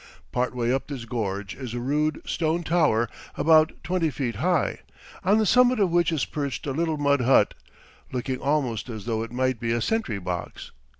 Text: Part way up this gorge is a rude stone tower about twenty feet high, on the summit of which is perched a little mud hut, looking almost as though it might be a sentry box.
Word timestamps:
Part 0.31 0.55
way 0.55 0.73
up 0.73 0.87
this 0.87 1.05
gorge 1.05 1.53
is 1.53 1.75
a 1.75 1.79
rude 1.79 2.23
stone 2.27 2.63
tower 2.63 3.07
about 3.35 3.71
twenty 3.83 4.09
feet 4.09 4.37
high, 4.37 4.79
on 5.23 5.37
the 5.37 5.45
summit 5.45 5.79
of 5.79 5.91
which 5.91 6.11
is 6.11 6.25
perched 6.25 6.65
a 6.65 6.71
little 6.71 6.97
mud 6.97 7.21
hut, 7.21 7.53
looking 8.11 8.39
almost 8.39 8.89
as 8.89 9.05
though 9.05 9.21
it 9.21 9.31
might 9.31 9.59
be 9.59 9.71
a 9.71 9.79
sentry 9.79 10.17
box. 10.17 10.71